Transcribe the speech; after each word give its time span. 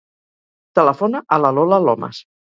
Telefona 0.79 1.21
a 1.37 1.41
la 1.45 1.53
Lola 1.59 1.81
Lomas. 1.87 2.25